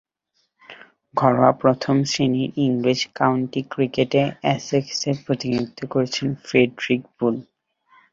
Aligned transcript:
ঘরোয়া 1.15 1.51
প্রথম-শ্রেণীর 1.61 2.49
ইংরেজ 2.57 3.01
কাউন্টি 3.15 3.61
ক্রিকেটে 3.71 4.21
এসেক্সের 4.53 5.15
প্রতিনিধিত্ব 5.25 5.81
করেছেন 5.93 6.27
ফ্রেডরিক 6.43 7.01
বুল। 7.17 7.35